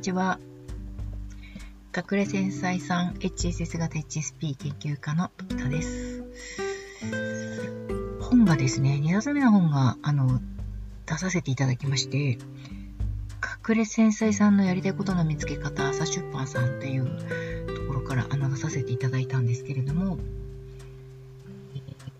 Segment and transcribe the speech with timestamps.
[0.00, 0.38] にちは。
[1.94, 6.24] 隠れ繊細さん HSS 型 HSP 研究家の時田です。
[8.18, 10.40] 本がですね、2冊目の本が、あの、
[11.04, 12.38] 出させていただきまして、
[13.68, 20.18] 隠れ繊細さんのやりたいことの見つけ方、朝出版さんっていうところからあの出させていただいたんですけれども、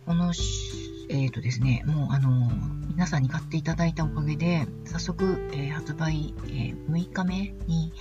[0.04, 0.34] この、
[1.10, 2.50] えっ、ー、とですね、もうあの、
[2.88, 7.92] 皆さんに買っていただいたおかげで、早速、えー、発売、えー、6日目に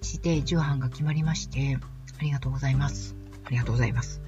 [0.00, 1.78] して重版が決まりまして、
[2.18, 3.16] ありがとうございます。
[3.44, 4.22] ありがとうございます。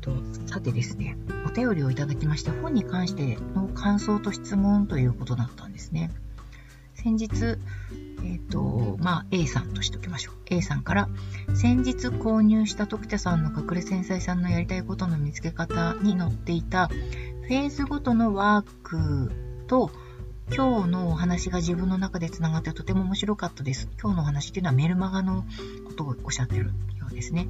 [0.00, 0.12] と
[0.46, 1.16] さてですね、
[1.46, 6.12] お便りをいただきまして、本に関しての感想と質問ということだったんですね。
[6.94, 7.58] 先日、
[8.24, 10.34] えっ、ー、と、まあ、A さんとしておきましょう。
[10.46, 11.08] A さんから、
[11.54, 16.90] 先日購入した時田さんの隠れ繊細さんのやりたいことの見つけ方に載っていた、
[17.48, 19.32] フェーズごとのワーク
[19.68, 19.90] と、
[20.54, 23.88] 今日のお話が自分の中で繋がってとても面白かったです。
[23.98, 25.46] 今日のお話っていうのはメルマガの
[25.86, 27.48] ことをおっしゃってるようですね。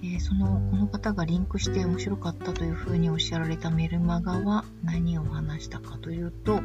[0.00, 6.62] でその、この方がリンクして面白かったというふうにおっしゃられたメルマガは何を話したかというと、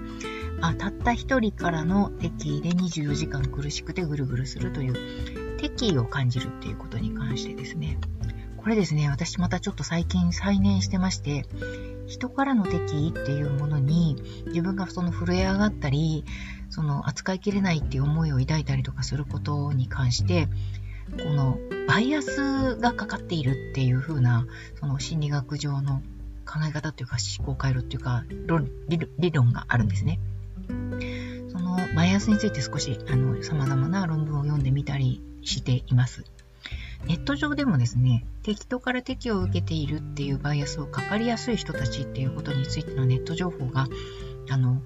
[0.61, 7.97] あたった一人からの敵意で24時間苦しくてぐるぐるするという敵意を感じるっていうことに関してですね。
[8.55, 11.45] これですね、私またちょっと最近再燃してまして、
[12.09, 16.25] 人からの敵意っていうものに自分がその震え上がったり、
[16.69, 20.47] その扱いきれないっていう思いを抱いたりとかすることに関して、
[21.23, 24.47] このバイアスがかかっているっていう風な、
[24.79, 26.01] その心理学上の
[26.45, 28.23] 考え方っていうか思考回路っていうか
[29.19, 30.19] 理論があるんですね。
[31.51, 36.23] そのバイアスについて少しあの様々な論文を読んでみたりしています。
[37.05, 43.87] ネット上でもですね、敵とから敵を受けているっていうバイアスをかかりやすい人たちっていうことについてのネット情報が、
[44.49, 44.81] あの、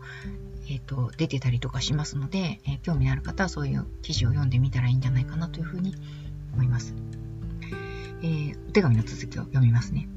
[0.69, 5.95] えっ、ー、と、出てたりとかしますので、えー、興味のある方はそういう記事を読んでみたらいいんじゃないかなというふうに
[6.53, 6.93] 思います。
[8.21, 10.07] えー、お手紙の続きを読みますね。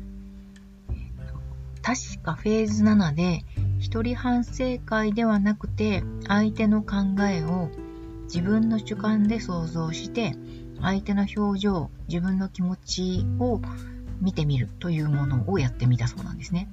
[1.82, 3.44] 確かフェーズ7で、
[3.78, 6.96] 一人反省会ではなくて、相手の考
[7.28, 7.70] えを
[8.24, 10.34] 自分の主観で想像して、
[10.80, 13.60] 相手の表情、自分の気持ちを
[14.20, 16.68] 見てみるというものをやってみたそうなんですね。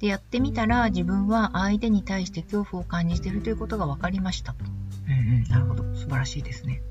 [0.00, 4.54] で、やってみたら自分は相手に対して恐怖を感じているということが分かりました。
[5.06, 5.84] うんうん、なるほど。
[5.94, 6.82] 素晴らしいですね。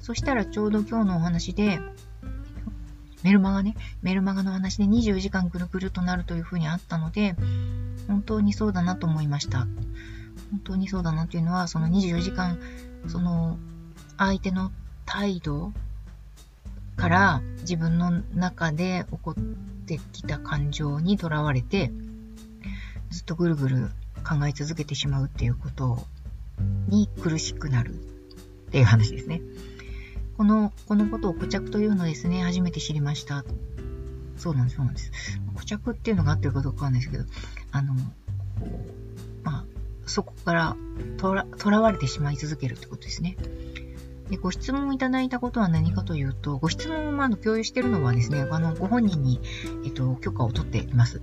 [0.00, 1.80] そしたらちょうど今日のお話で、
[3.22, 7.34] メルマガね、メルマガの話で24時間ぐるぐるとなるというふうにあったので、
[8.06, 9.66] 本当にそうだなと思いました。
[10.50, 12.58] 本当にそうだなというのは、その24時間、
[13.08, 13.58] その
[14.16, 14.70] 相手の
[15.06, 15.72] 態度
[16.96, 19.44] から自分の中で起こっ
[19.86, 21.90] てきた感情にとらわれて
[23.10, 23.90] ずっとぐるぐる
[24.24, 26.04] 考え続けてしまうっていうこと
[26.88, 27.96] に苦しくなるっ
[28.70, 29.40] ていう話ですね。
[30.36, 33.44] この、このことを固着というのですね、初めて知りました。
[34.36, 35.10] そうなんです、そうなんです。
[35.54, 37.24] 固着っていうのがあってるかどうかわかんないですけど、
[37.72, 37.94] あの、
[39.44, 39.64] まあ、
[40.04, 40.76] そこから
[41.16, 43.36] とらとらわれてしまい続けるってことですね。
[44.30, 49.40] でご質問をいただいたことは何かというと、ご質問をま共有しているのはですね、あのご本人に、
[49.84, 51.20] えっと、許可を取っています。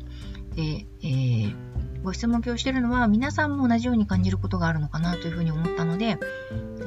[0.56, 1.56] で、えー、
[2.04, 6.18] ご質問を共有しているのは、皆さんも同じように感じることがあるのかなというふうに思ったので、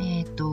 [0.01, 0.53] えっ、ー、と、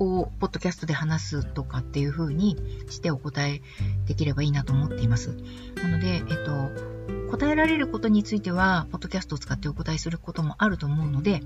[0.00, 2.56] をポッドキャストで話すとかっていう風に
[2.88, 3.62] してお答え
[4.06, 5.36] できればいいなと思っています。
[5.76, 6.70] なので、えっと、
[7.30, 11.42] 答えられることについては、ポッドキャストを使ってお答えすることもあると思うので、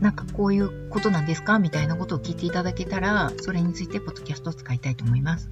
[0.00, 1.58] なんかこういうことなんですか？
[1.58, 5.50] みたいなことを聞いていただけたら、それについてポッドキャストを使いたいと思います。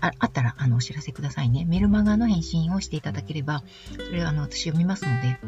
[0.00, 1.64] ああったら、あの、お知らせくださいね。
[1.64, 3.62] メルマガの返信をしていただければ、
[3.92, 5.38] それはあの、私読みますので、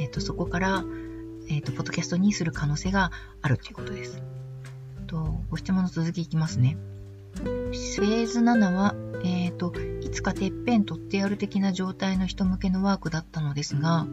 [0.00, 0.84] えっ、ー、と、そこから、
[1.48, 3.12] えっ、ー、と、ポッドキャストにする可能性が
[3.42, 4.20] あるということです。
[5.06, 6.76] と、ご質問の続きいきますね。
[7.34, 14.06] フェーズ7は、えっ、ー、と、いつかてっぺん取ってやる的な状態の人向けのワークだったのですが、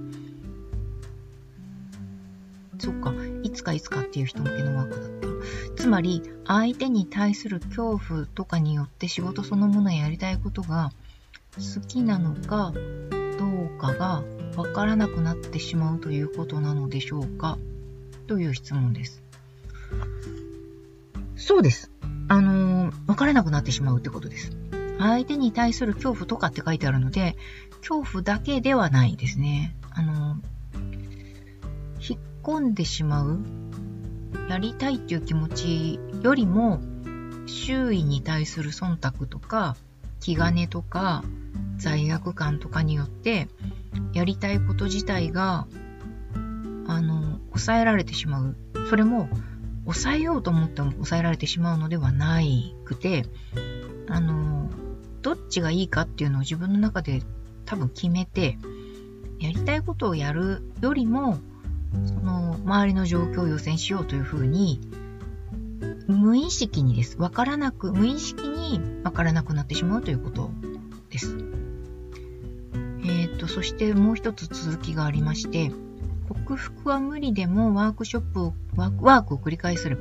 [2.80, 3.14] そっか、
[3.54, 5.10] つかいつかっていう人向けのワークだっ
[5.76, 5.82] た。
[5.82, 10.92] つまり、相手に対する恐怖とかによって仕事そのものやりたいことが
[11.56, 12.74] 好きなのか
[13.38, 14.24] どうかが
[14.56, 17.58] わからなくなってしまうということなのでしょうか？
[18.28, 19.22] という質問です。
[21.36, 21.92] そうです。
[22.30, 24.52] あのー、わからなくなってしまうってことです。
[25.00, 27.36] 相手に対する恐怖とかって書いてあるので、
[27.80, 29.76] 恐怖だけではないですね。
[29.92, 30.38] あのー、
[32.44, 33.40] 込んでしまう
[34.50, 36.82] やりたいっていう気持ちよりも
[37.46, 39.76] 周囲に対する忖度とか
[40.20, 41.24] 気兼ねとか
[41.78, 43.48] 罪悪感とかによって
[44.14, 45.68] やりたいこと自体が
[46.88, 48.56] あの抑えられてしまう。
[48.90, 49.30] それも、
[49.86, 53.26] 抑えようと思っても抑えられてしまうのではないくて、
[54.08, 54.70] あの、
[55.22, 57.22] どっちがいいかっていうのを自分の中で
[57.66, 58.58] 多分決めて、
[59.40, 61.40] やりたいことをやるよりも、
[62.06, 64.82] その周りの状況を予選しようというふうに、
[66.08, 67.18] 無意識にです。
[67.18, 70.52] わからなく、無意識にわからなくなってしまうということ
[71.10, 71.38] です。
[73.04, 75.72] えっ、ー、と、そしてもう一つ続きがありまして、
[76.30, 79.98] 克服は無理でもワークショップを、ワークを繰り返せば、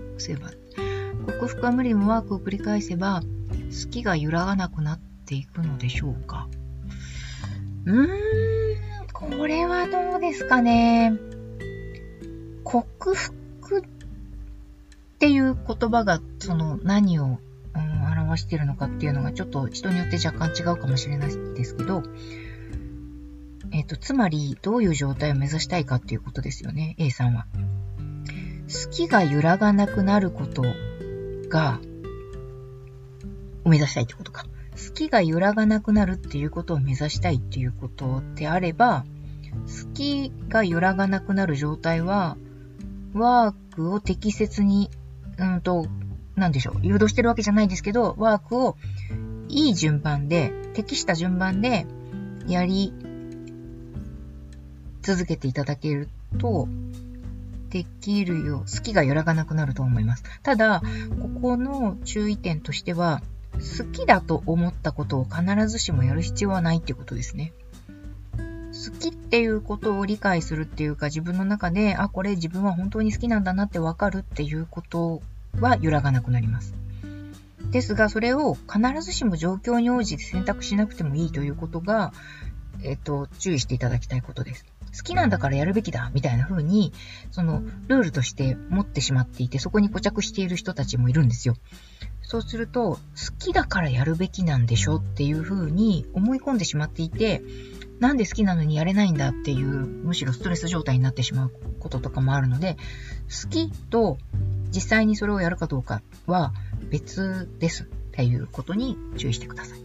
[1.26, 6.48] 克服は無理でもワークを繰り返せば、好きが揺らがなくなっていくのでしょうか？
[7.84, 8.08] うーん、
[9.12, 11.12] これはどうですかね。
[12.72, 13.82] 克服っ
[15.18, 17.38] ていう言葉が、その何を、うん、
[17.74, 22.02] 表してるのかっていうのがちょっと人によって若干違うかもしれないですけど、
[23.72, 27.46] えっ、ー、と、つまり、どういう状態を目指したいかっていうことですよね、A さんは。
[28.68, 30.62] 好きが揺らがなくなること
[31.48, 31.78] が、
[33.64, 34.46] を目指したいってことか。
[34.72, 39.04] 好きが揺らがなくなるっていうことを目指したいっていうことであれば、
[39.66, 42.36] 好きが揺らがなくなる状態は、
[43.14, 44.90] ワークを適切に、
[45.38, 45.86] うんと、
[46.36, 48.76] なんでしょう、誘導してるわけじゃないですけど、ワークを
[49.48, 51.86] いい順番で、適した順番で
[52.46, 52.92] やり
[55.02, 56.68] 続けていただけると、
[57.68, 60.24] できるよ、好きが揺らがなくなると思います。
[60.42, 60.82] ただ、
[61.20, 63.22] ここの注意点としては、
[63.54, 67.52] 好きだと思ったことを必ずしもやる必要はないっていうことですね。
[68.84, 75.22] 好きっていうことを理解するっていうか、自分の中で、あ、これ自分は本当に好きなんだなってわかるっていうこと
[75.60, 76.74] は揺らがなくなります。
[77.70, 82.12] ですが、それを必ずしも状況に応じて選択しなくてもいいということが、
[82.82, 84.66] えっと、注意していただきたいことです。
[84.96, 86.92] 好きなんだからやるべきだ、みたいな風に、
[87.30, 91.54] その、ルールとして持ってしまっていて、そこに固着している人たちもいるんですよ。
[92.22, 92.98] そうすると、好
[93.38, 97.42] きだからやるべきなんでしょっていう風に思い込んでしまっていて、
[98.02, 102.76] なんで好きなのにやれないんだっていう、むしろストレス状態になってしまうこととかもあるので、
[103.44, 104.18] 好きと
[104.72, 106.52] 実際にそれをやるかどうかは
[106.90, 109.78] 別ですっていうことに注意してください。
[109.78, 109.84] う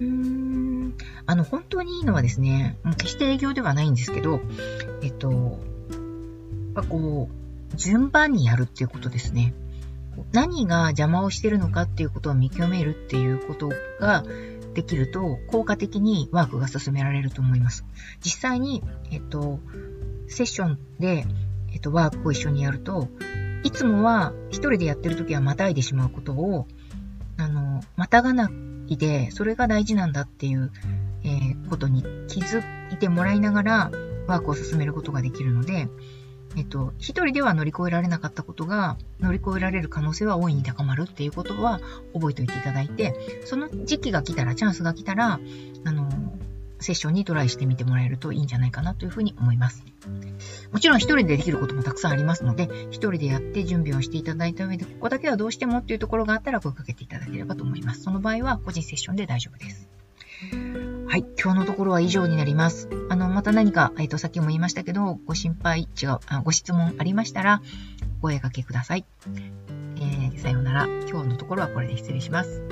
[0.00, 0.94] ーん
[1.24, 4.42] あの、本当にいいのはですね、決して営業ではないんですけど、
[5.02, 5.60] えっと、
[6.76, 7.30] やっこ
[7.72, 9.54] う、順番にやるっていうことですね。
[10.32, 14.24] 何が邪魔をしてるのかっていうことを見極めるっていうことが
[14.74, 17.84] できると、効果的にワークが進められると思います。
[18.24, 19.60] 実際に、えっと、
[20.28, 21.26] セッションで、
[21.72, 23.08] えっと、ワークを一緒にやると、
[23.64, 26.66] いつもは一人でやってるときはまたいでしまうことを、
[27.36, 28.50] あの、またがな
[28.88, 30.70] いで、それが大事なんだっていう
[31.24, 33.90] えー、ことに気づいてもらいながら
[34.26, 35.88] ワークを進めることができるので、
[36.56, 41.80] えっと、一人では乗り越えられなかったことが乗り越えられる可能性は大いに高まるっていうことは
[42.12, 43.14] 覚えておいていただいて、
[43.44, 45.40] その時期が来たら、チャンスが来たら、
[45.84, 46.08] あの、
[46.82, 49.84] セッションにトライしてみてもらえるといいんじゃないかなというふうに思います。
[50.72, 58.02] もちろん一人でできることもたくさんありますので、一人でやって準備をしていただいた上で、ここだけはどうしてもっていうところがあったら声かけていただければと思います。
[58.02, 59.88] その場合は個人セッションで大丈夫です。
[61.06, 62.88] はい、今日のところは以上になります。
[63.22, 67.62] の、また何か、えっ、と、さっきも言いましたけど、ご心配、違うあ、ご質問ありましたら、
[68.18, 69.04] お声掛けください。
[69.96, 70.86] えー、さようなら。
[71.08, 72.62] 今日のところはこれで失礼します。